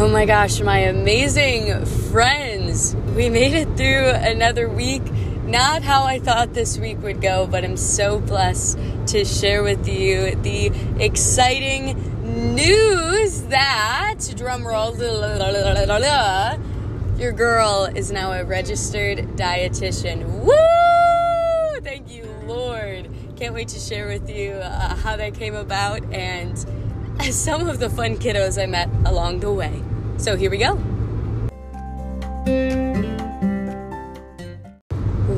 [0.00, 2.94] Oh my gosh, my amazing friends.
[3.16, 5.02] We made it through another week.
[5.42, 9.88] Not how I thought this week would go, but I'm so blessed to share with
[9.88, 10.70] you the
[11.00, 14.96] exciting news that, drum roll,
[17.18, 20.24] your girl is now a registered dietitian.
[20.44, 21.80] Woo!
[21.80, 23.08] Thank you, Lord.
[23.34, 26.56] Can't wait to share with you uh, how that came about and
[27.34, 29.82] some of the fun kiddos I met along the way.
[30.18, 30.74] So here we go.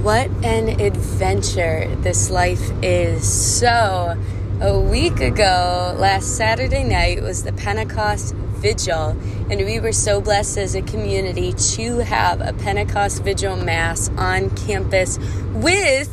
[0.03, 3.31] What an adventure this life is.
[3.31, 4.19] So,
[4.63, 9.11] a week ago, last Saturday night, was the Pentecost Vigil,
[9.51, 14.49] and we were so blessed as a community to have a Pentecost Vigil Mass on
[14.57, 15.19] campus
[15.57, 16.09] with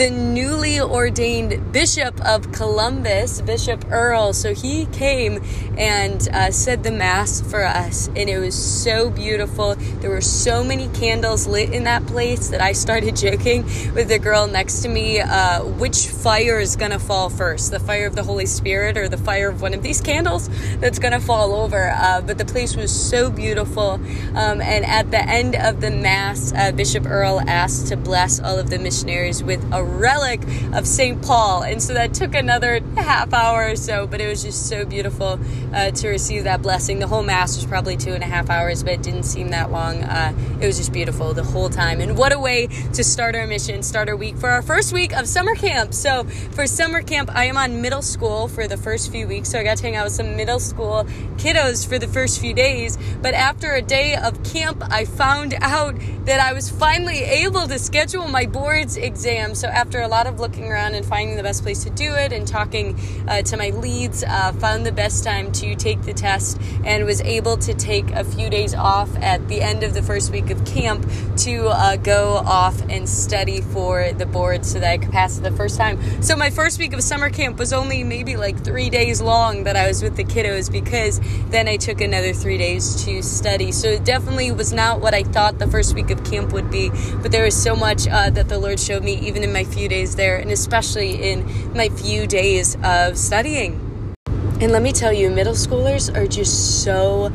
[0.00, 4.32] the newly ordained Bishop of Columbus, Bishop Earl.
[4.32, 5.44] So he came
[5.76, 9.74] and uh, said the Mass for us, and it was so beautiful.
[9.74, 14.18] There were so many candles lit in that place that I started joking with the
[14.18, 18.16] girl next to me uh, which fire is going to fall first the fire of
[18.16, 21.52] the Holy Spirit or the fire of one of these candles that's going to fall
[21.52, 21.90] over.
[21.94, 24.00] Uh, but the place was so beautiful.
[24.34, 28.58] Um, and at the end of the Mass, uh, Bishop Earl asked to bless all
[28.58, 31.22] of the missionaries with a relic of St.
[31.22, 31.62] Paul.
[31.62, 35.38] And so that took another half hour or so, but it was just so beautiful
[35.74, 36.98] uh, to receive that blessing.
[36.98, 39.70] The whole Mass was probably two and a half hours, but it didn't seem that
[39.70, 40.02] long.
[40.02, 42.00] Uh, it was just beautiful the whole time.
[42.00, 45.12] And what a way to start our mission, start our week for our first week
[45.16, 45.94] of summer camp.
[45.94, 49.50] So for summer camp, I am on middle school for the first few weeks.
[49.50, 51.04] So I got to hang out with some middle school
[51.36, 52.98] kiddos for the first few days.
[53.22, 57.78] But after a day of camp, I found out that I was finally able to
[57.78, 59.54] schedule my boards exam.
[59.54, 62.34] So after a lot of looking around and finding the best place to do it
[62.34, 66.60] and talking uh, to my leads, uh, found the best time to take the test
[66.84, 70.32] and was able to take a few days off at the end of the first
[70.32, 74.98] week of camp to uh, go off and study for the board so that I
[74.98, 76.22] could pass it the first time.
[76.22, 79.76] So my first week of summer camp was only maybe like three days long that
[79.76, 83.72] I was with the kiddos because then I took another three days to study.
[83.72, 86.90] So it definitely was not what I thought the first week of camp would be,
[87.22, 89.88] but there was so much uh, that the Lord showed me even in my few
[89.88, 94.14] days there, and especially in my few days of studying.
[94.60, 97.32] And let me tell you, middle schoolers are just so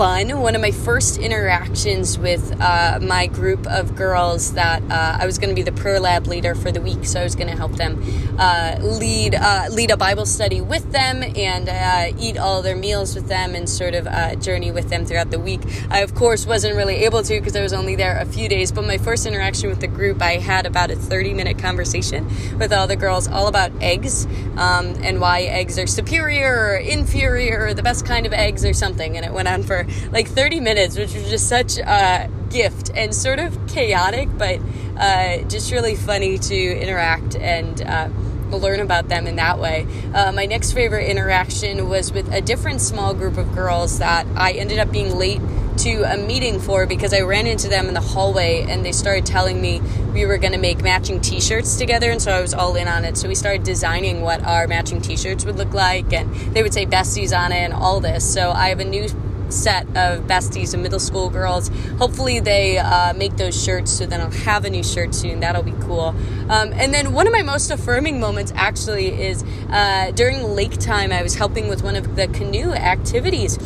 [0.00, 0.40] fun.
[0.40, 5.36] One of my first interactions with uh, my group of girls that uh, I was
[5.36, 7.54] going to be the prayer lab leader for the week, so I was going to
[7.54, 8.02] help them
[8.38, 13.14] uh, lead uh, lead a Bible study with them and uh, eat all their meals
[13.14, 15.60] with them and sort of uh, journey with them throughout the week.
[15.90, 18.72] I of course wasn't really able to because I was only there a few days,
[18.72, 22.26] but my first interaction with the group, I had about a 30 minute conversation
[22.58, 24.24] with all the girls all about eggs
[24.56, 28.72] um, and why eggs are superior or inferior or the best kind of eggs or
[28.72, 32.90] something, and it went on for like 30 minutes, which was just such a gift
[32.94, 34.60] and sort of chaotic, but
[34.96, 38.08] uh, just really funny to interact and uh,
[38.50, 39.86] learn about them in that way.
[40.14, 44.52] Uh, my next favorite interaction was with a different small group of girls that I
[44.52, 45.40] ended up being late
[45.78, 49.24] to a meeting for because I ran into them in the hallway and they started
[49.24, 49.80] telling me
[50.12, 52.10] we were going to make matching t shirts together.
[52.10, 53.16] And so I was all in on it.
[53.16, 56.12] So we started designing what our matching t shirts would look like.
[56.12, 58.30] And they would say besties on it and all this.
[58.30, 59.08] So I have a new
[59.50, 61.68] set of besties and middle school girls.
[61.98, 65.40] Hopefully, they uh, make those shirts so then I'll have a new shirt soon.
[65.40, 66.14] That'll be cool.
[66.48, 71.12] Um, and then, one of my most affirming moments actually is uh, during lake time,
[71.12, 73.58] I was helping with one of the canoe activities.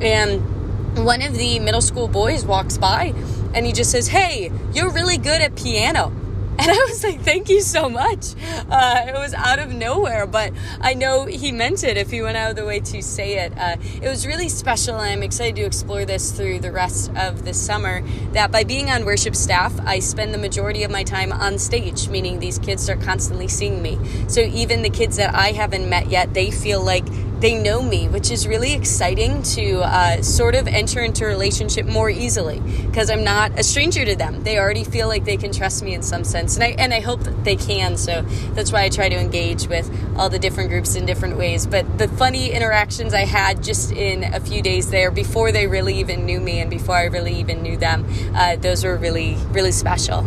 [0.00, 3.14] And one of the middle school boys walks by
[3.54, 6.12] and he just says, Hey, you're really good at piano.
[6.70, 8.34] And I was like, thank you so much.
[8.70, 12.36] Uh, it was out of nowhere, but I know he meant it if he went
[12.36, 13.56] out of the way to say it.
[13.56, 17.46] Uh, it was really special, and I'm excited to explore this through the rest of
[17.46, 18.02] the summer.
[18.32, 22.10] That by being on worship staff, I spend the majority of my time on stage,
[22.10, 23.98] meaning these kids are constantly seeing me.
[24.28, 27.06] So even the kids that I haven't met yet, they feel like
[27.40, 31.86] they know me, which is really exciting to uh, sort of enter into a relationship
[31.86, 34.42] more easily because I'm not a stranger to them.
[34.42, 37.00] They already feel like they can trust me in some sense, and I and I
[37.00, 37.96] hope that they can.
[37.96, 38.22] So
[38.54, 41.66] that's why I try to engage with all the different groups in different ways.
[41.66, 45.98] But the funny interactions I had just in a few days there before they really
[45.98, 49.72] even knew me and before I really even knew them, uh, those were really really
[49.72, 50.26] special.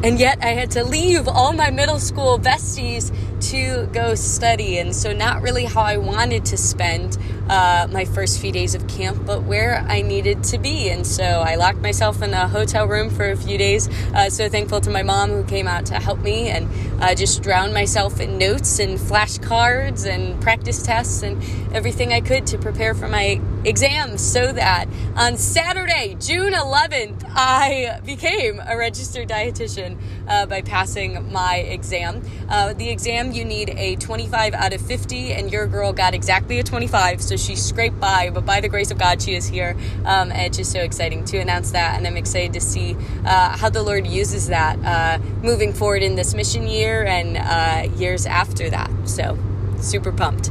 [0.00, 3.12] And yet I had to leave all my middle school besties
[3.42, 4.78] to go study.
[4.78, 7.18] And so, not really how I wanted to spend
[7.48, 10.90] uh, my first few days of camp, but where I needed to be.
[10.90, 13.88] And so, I locked myself in a hotel room for a few days.
[14.14, 16.68] Uh, so thankful to my mom who came out to help me and
[17.02, 21.42] uh, just drowned myself in notes and flashcards and practice tests and
[21.74, 24.86] everything I could to prepare for my exams so that
[25.16, 32.22] on Saturday, June 11th, I became a registered dietitian uh, by passing my exam.
[32.48, 36.58] Uh, the exam, you need a 25 out of 50, and your girl got exactly
[36.58, 39.76] a 25, so she scraped by, but by the grace of God, she is here.
[40.04, 43.56] Um, and it's just so exciting to announce that, and I'm excited to see uh,
[43.56, 48.26] how the Lord uses that uh, moving forward in this mission year and uh, years
[48.26, 48.90] after that.
[49.08, 49.38] So,
[49.80, 50.50] super pumped.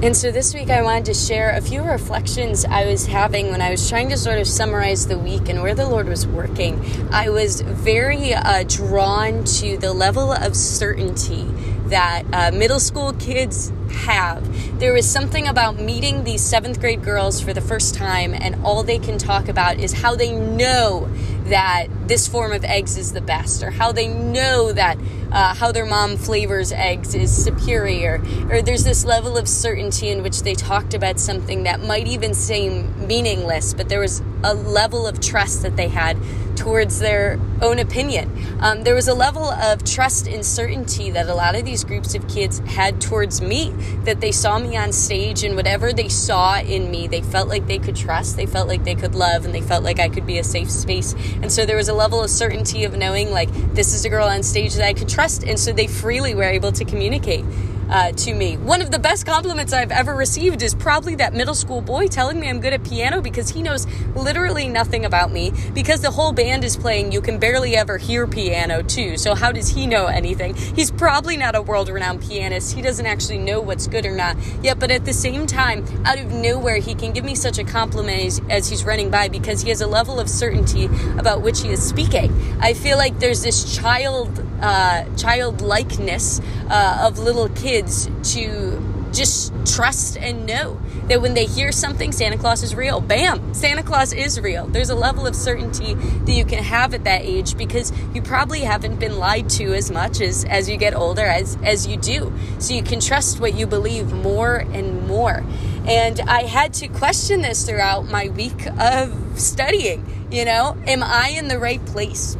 [0.00, 3.60] And so this week I wanted to share a few reflections I was having when
[3.60, 6.80] I was trying to sort of summarize the week and where the Lord was working.
[7.10, 11.48] I was very uh, drawn to the level of certainty
[11.90, 14.78] that uh, middle school kids have.
[14.78, 18.82] There was something about meeting these seventh grade girls for the first time, and all
[18.82, 21.08] they can talk about is how they know
[21.46, 24.98] that this form of eggs is the best, or how they know that
[25.32, 30.22] uh, how their mom flavors eggs is superior, or there's this level of certainty in
[30.22, 35.06] which they talked about something that might even seem meaningless, but there was a level
[35.06, 36.16] of trust that they had
[36.58, 38.30] towards their own opinion.
[38.60, 42.14] Um, there was a level of trust and certainty that a lot of these groups
[42.14, 43.70] of kids had towards me,
[44.04, 47.66] that they saw me on stage and whatever they saw in me, they felt like
[47.68, 50.26] they could trust, they felt like they could love, and they felt like I could
[50.26, 51.14] be a safe space.
[51.42, 54.26] And so there was a level of certainty of knowing, like, this is a girl
[54.26, 55.44] on stage that I could trust.
[55.44, 57.44] And so they freely were able to communicate
[57.90, 58.56] uh, to me.
[58.56, 62.38] One of the best compliments I've ever received is probably that middle school boy telling
[62.40, 65.52] me I'm good at piano because he knows literally nothing about me.
[65.74, 69.16] Because the whole band is playing, you can barely ever hear piano too.
[69.16, 70.54] So, how does he know anything?
[70.54, 72.74] He's probably not a world renowned pianist.
[72.74, 74.78] He doesn't actually know what's good or not yet.
[74.78, 78.22] But at the same time, out of nowhere, he can give me such a compliment
[78.22, 80.86] as, as he's running by because he has a level of certainty
[81.18, 82.32] about which he is speaking.
[82.60, 88.82] I feel like there's this child uh, childlikeness uh, of little kids to
[89.12, 93.00] just trust and know that when they hear something, Santa Claus is real.
[93.00, 93.54] Bam!
[93.54, 94.66] Santa Claus is real.
[94.66, 98.60] There's a level of certainty that you can have at that age because you probably
[98.60, 102.32] haven't been lied to as much as, as you get older as, as you do.
[102.58, 105.44] So you can trust what you believe more and more.
[105.86, 110.04] And I had to question this throughout my week of studying.
[110.30, 112.36] You know, am I in the right place?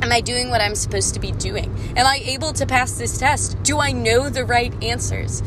[0.00, 1.74] Am I doing what I'm supposed to be doing?
[1.96, 3.60] Am I able to pass this test?
[3.64, 5.42] Do I know the right answers?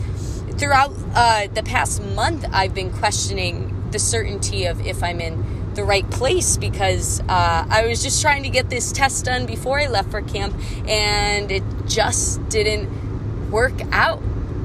[0.58, 5.86] Throughout uh, the past month, I've been questioning the certainty of if I'm in the
[5.86, 9.88] right place because uh, I was just trying to get this test done before I
[9.88, 10.54] left for camp
[10.86, 14.22] and it just didn't work out.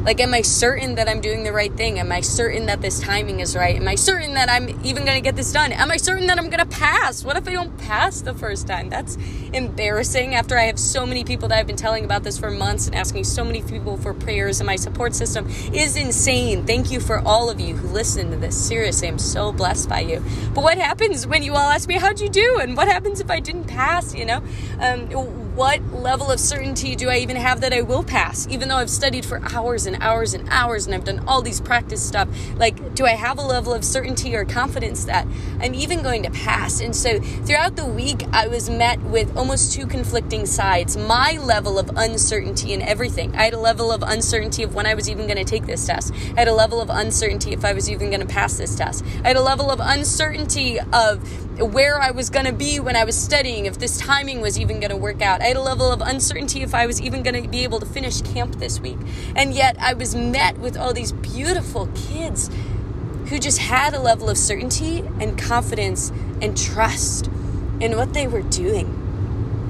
[0.07, 1.99] Like, am I certain that I'm doing the right thing?
[1.99, 3.75] Am I certain that this timing is right?
[3.75, 5.73] Am I certain that I'm even to get this done?
[5.73, 7.25] Am I certain that I'm to pass?
[7.25, 8.89] What if I don't pass the first time?
[8.89, 9.19] That's
[9.53, 12.87] embarrassing after I have so many people that I've been telling about this for months
[12.87, 16.65] and asking so many people for prayers, and my support system is insane.
[16.67, 18.57] Thank you for all of you who listen to this.
[18.57, 20.23] Seriously, I'm so blessed by you.
[20.55, 22.59] But what happens when you all ask me, How'd you do?
[22.61, 24.15] And what happens if I didn't pass?
[24.15, 24.43] You know?
[24.81, 25.11] Um,
[25.57, 28.47] what level of certainty do I even have that I will pass?
[28.49, 31.63] Even though I've studied for hours and hours and hours and I've done all these
[31.63, 35.27] practice stuff, like, do I have a level of certainty or confidence that
[35.59, 36.83] I'm even going to pass?
[36.83, 40.95] And so throughout the week, I was met with almost two conflicting sides.
[40.95, 43.35] My level of uncertainty in everything.
[43.35, 45.87] I had a level of uncertainty of when I was even going to take this
[45.87, 46.13] test.
[46.37, 49.07] I had a level of uncertainty if I was even going to pass this test.
[49.25, 53.05] I had a level of uncertainty of where I was going to be when I
[53.05, 55.41] was studying, if this timing was even going to work out.
[55.41, 57.87] I had a level of uncertainty if I was even going to be able to
[57.87, 58.99] finish camp this week.
[59.35, 62.51] And yet I was met with all these beautiful kids
[63.29, 67.29] who just had a level of certainty and confidence and trust
[67.81, 69.03] in what they were doing.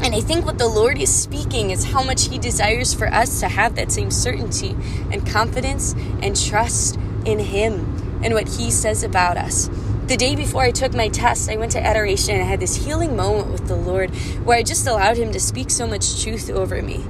[0.02, 3.40] And I think what the Lord is speaking is how much He desires for us
[3.40, 4.76] to have that same certainty
[5.11, 9.71] and confidence and trust in Him and what He says about us
[10.09, 12.87] the day before I took my test, I went to adoration and I had this
[12.87, 14.11] healing moment with the Lord
[14.45, 17.05] where I just allowed Him to speak so much truth over me.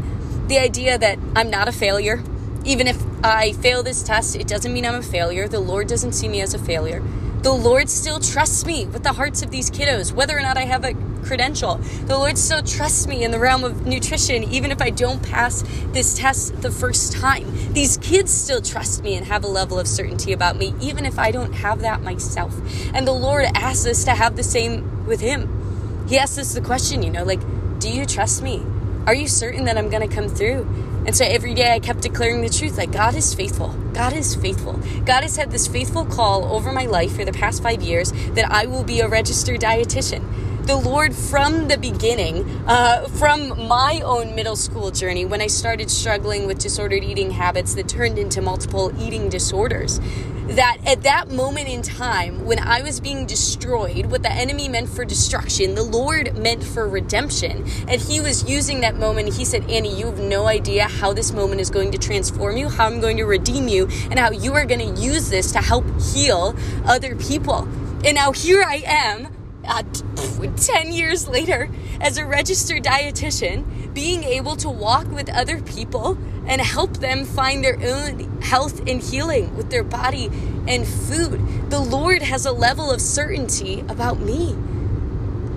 [0.49, 2.23] The idea that I'm not a failure.
[2.65, 5.47] Even if I fail this test, it doesn't mean I'm a failure.
[5.47, 7.03] The Lord doesn't see me as a failure.
[7.43, 10.63] The Lord still trusts me with the hearts of these kiddos, whether or not I
[10.63, 11.77] have a credential.
[12.07, 15.63] The Lord still trusts me in the realm of nutrition, even if I don't pass
[15.93, 17.73] this test the first time.
[17.73, 21.19] These kids still trust me and have a level of certainty about me, even if
[21.19, 22.55] I don't have that myself.
[22.95, 26.07] And the Lord asks us to have the same with Him.
[26.09, 27.41] He asks us the question, you know, like,
[27.81, 28.65] do you trust me?
[29.07, 30.65] Are you certain that I'm going to come through?
[31.07, 33.69] And so every day I kept declaring the truth that God is faithful.
[33.95, 34.73] God is faithful.
[35.05, 38.51] God has had this faithful call over my life for the past five years that
[38.51, 40.25] I will be a registered dietitian
[40.67, 45.89] the Lord from the beginning, uh, from my own middle school journey when I started
[45.89, 50.01] struggling with disordered eating habits that turned into multiple eating disorders.
[50.49, 54.89] That at that moment in time, when I was being destroyed, what the enemy meant
[54.89, 57.65] for destruction, the Lord meant for redemption.
[57.87, 59.35] And He was using that moment.
[59.35, 62.69] He said, Annie, you have no idea how this moment is going to transform you,
[62.69, 65.61] how I'm going to redeem you, and how you are going to use this to
[65.61, 66.57] help heal
[66.87, 67.69] other people.
[68.05, 69.36] And now here I am
[69.67, 69.83] uh,
[70.57, 71.69] 10 years later
[72.01, 77.65] as a registered dietitian, being able to walk with other people and help them find
[77.65, 80.27] their own health and healing with their body
[80.69, 81.71] and food.
[81.71, 84.53] The Lord has a level of certainty about me.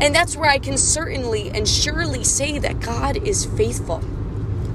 [0.01, 4.01] And that's where I can certainly and surely say that God is faithful.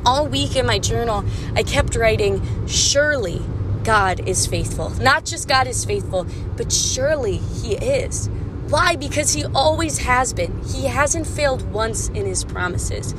[0.04, 1.24] All week in my journal,
[1.54, 3.42] I kept writing, Surely
[3.84, 4.90] God is faithful.
[4.90, 6.26] Not just God is faithful,
[6.56, 8.28] but surely He is.
[8.74, 8.96] Why?
[8.96, 10.60] Because he always has been.
[10.64, 13.14] He hasn't failed once in his promises.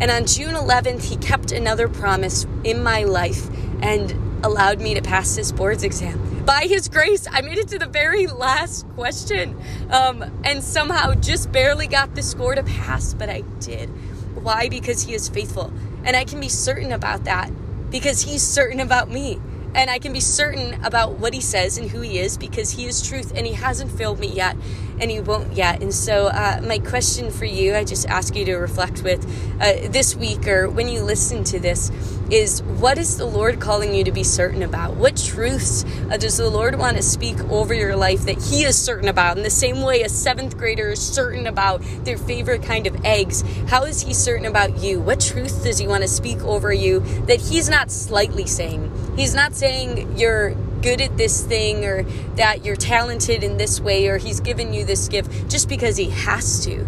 [0.00, 3.48] And on June 11th, he kept another promise in my life
[3.80, 4.12] and
[4.44, 6.44] allowed me to pass this boards exam.
[6.44, 11.50] By his grace, I made it to the very last question um, and somehow just
[11.52, 13.88] barely got the score to pass, but I did.
[14.34, 14.68] Why?
[14.68, 15.72] Because he is faithful.
[16.04, 17.50] And I can be certain about that
[17.90, 19.40] because he's certain about me.
[19.74, 22.86] And I can be certain about what he says and who he is because he
[22.86, 24.56] is truth and he hasn't failed me yet
[25.00, 25.82] and you won't yet.
[25.82, 29.24] And so, uh, my question for you, I just ask you to reflect with
[29.60, 31.90] uh, this week or when you listen to this
[32.30, 34.96] is what is the Lord calling you to be certain about?
[34.96, 38.76] What truths uh, does the Lord want to speak over your life that He is
[38.76, 39.36] certain about?
[39.38, 43.42] In the same way a seventh grader is certain about their favorite kind of eggs,
[43.68, 45.00] how is He certain about you?
[45.00, 49.14] What truth does He want to speak over you that He's not slightly saying?
[49.16, 52.02] He's not saying you're good at this thing or
[52.36, 56.10] that you're talented in this way or He's given you this gift just because He
[56.10, 56.84] has to,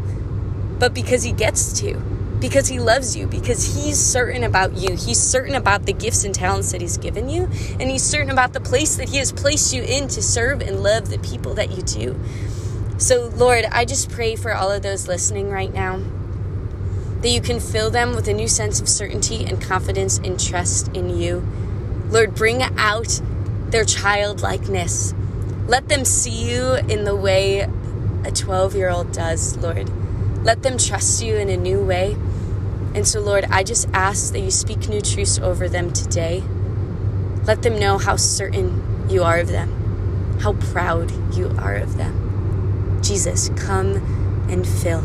[0.79, 2.01] but because He gets to
[2.41, 4.97] because he loves you, because he's certain about you.
[4.97, 7.45] He's certain about the gifts and talents that he's given you,
[7.79, 10.83] and he's certain about the place that he has placed you in to serve and
[10.83, 12.19] love the people that you do.
[12.99, 16.03] So, Lord, I just pray for all of those listening right now
[17.21, 20.89] that you can fill them with a new sense of certainty and confidence and trust
[20.97, 21.47] in you.
[22.09, 23.21] Lord, bring out
[23.71, 25.15] their childlikeness.
[25.67, 27.61] Let them see you in the way
[28.25, 29.91] a 12 year old does, Lord.
[30.45, 32.17] Let them trust you in a new way.
[32.95, 36.43] And so, Lord, I just ask that you speak new truths over them today.
[37.45, 43.01] Let them know how certain you are of them, how proud you are of them.
[43.03, 43.97] Jesus, come
[44.51, 45.05] and fill.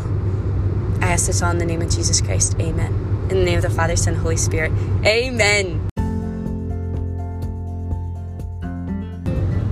[1.00, 2.56] I ask this all in the name of Jesus Christ.
[2.58, 2.92] Amen.
[3.30, 4.72] In the name of the Father, Son, Holy Spirit.
[5.04, 5.85] Amen.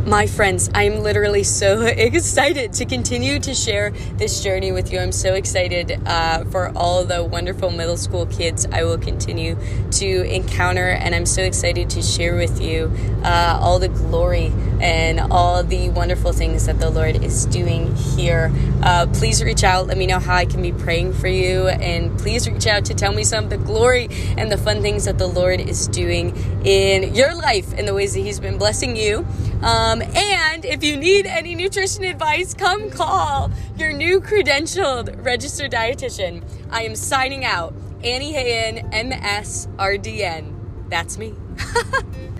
[0.07, 4.99] My friends, I'm literally so excited to continue to share this journey with you.
[4.99, 9.57] I'm so excited uh, for all the wonderful middle school kids I will continue
[9.93, 12.93] to encounter, and I'm so excited to share with you
[13.23, 18.53] uh, all the glory and all the wonderful things that the Lord is doing here.
[18.83, 19.87] Uh, please reach out.
[19.87, 22.95] Let me know how I can be praying for you, and please reach out to
[22.95, 26.37] tell me some of the glory and the fun things that the Lord is doing
[26.65, 29.27] in your life and the ways that He's been blessing you.
[29.65, 36.45] Um, and if you need any nutrition advice, come call your new credentialed registered dietitian.
[36.71, 37.75] I am signing out.
[38.03, 40.91] Annie Hayen, MSRDN.
[40.91, 41.33] That's me.